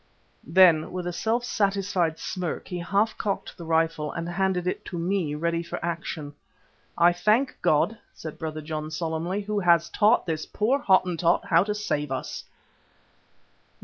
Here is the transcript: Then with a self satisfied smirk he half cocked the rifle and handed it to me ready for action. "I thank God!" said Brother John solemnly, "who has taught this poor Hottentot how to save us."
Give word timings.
Then 0.47 0.91
with 0.91 1.05
a 1.05 1.13
self 1.13 1.45
satisfied 1.45 2.17
smirk 2.17 2.69
he 2.69 2.79
half 2.79 3.15
cocked 3.19 3.55
the 3.55 3.65
rifle 3.67 4.11
and 4.11 4.27
handed 4.27 4.65
it 4.65 4.83
to 4.85 4.97
me 4.97 5.35
ready 5.35 5.61
for 5.61 5.77
action. 5.85 6.33
"I 6.97 7.13
thank 7.13 7.55
God!" 7.61 7.99
said 8.11 8.39
Brother 8.39 8.61
John 8.61 8.89
solemnly, 8.89 9.41
"who 9.41 9.59
has 9.59 9.89
taught 9.89 10.25
this 10.25 10.47
poor 10.47 10.79
Hottentot 10.79 11.45
how 11.45 11.63
to 11.65 11.75
save 11.75 12.11
us." 12.11 12.43